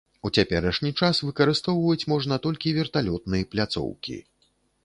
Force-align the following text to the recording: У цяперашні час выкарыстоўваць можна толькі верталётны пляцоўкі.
У 0.27 0.29
цяперашні 0.41 0.91
час 1.01 1.19
выкарыстоўваць 1.27 2.07
можна 2.13 2.39
толькі 2.47 2.75
верталётны 2.81 3.43
пляцоўкі. 3.53 4.19